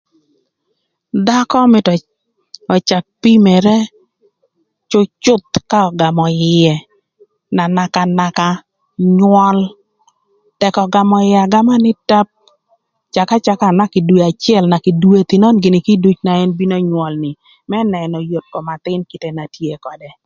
Dhakö 1.27 1.59
mïtö 1.71 1.93
öcak 2.75 3.05
pimere 3.21 3.77
cücüth 4.91 5.55
ka 5.71 5.79
ögamö 5.89 6.25
ïë 6.53 6.75
na 7.55 7.63
naka 7.75 8.01
naka 8.19 8.47
nywöl. 9.17 9.59
Tëk 10.59 10.75
ögamö 10.85 11.17
ïë 11.29 11.39
agama 11.45 11.73
nï 11.85 11.91
tap, 12.09 12.27
caka 13.15 13.35
caka 13.45 13.65
anaka 13.71 13.97
ï 13.99 14.05
dwe 14.09 14.21
acël 14.29 14.63
naka 14.69 14.89
ï 14.91 14.97
dwethi 15.01 15.35
nön 15.39 15.57
gïnï 15.63 15.79
kïdüc 15.87 16.17
na 16.23 16.31
ën 16.43 16.49
bino 16.57 16.75
nywol 16.87 17.13
ni 17.23 17.31
më 17.69 17.77
nënö 17.93 18.17
yot 18.31 18.45
kom 18.53 18.67
athïn 18.75 19.01
kite 19.09 19.29
na 19.33 19.43
tye 19.55 19.73
ködë. 19.85 20.11